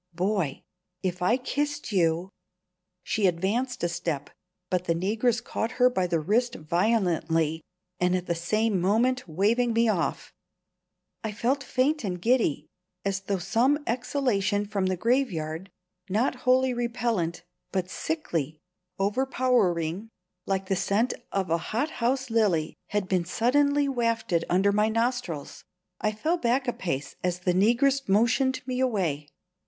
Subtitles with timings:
[0.15, 0.63] Boy,
[1.03, 2.31] if I kissed you"
[3.03, 4.31] She advanced a step,
[4.71, 7.61] but the negress caught her by the wrist violently,
[7.99, 10.33] at the same moment waving me off.
[11.23, 12.65] I felt faint and giddy,
[13.05, 15.69] as though some exhalation from the graveyard
[16.09, 18.57] not wholly repellent, but sickly,
[18.97, 20.09] overpowering,
[20.47, 25.63] like the scent of a hothouse lily had been suddenly wafted under my nostrils.
[25.99, 29.27] I fell back a pace as the negress motioned me away.